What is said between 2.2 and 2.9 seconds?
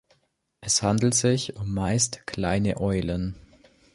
kleine